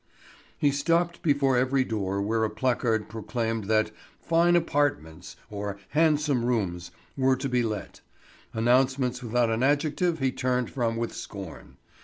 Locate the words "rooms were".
6.43-7.35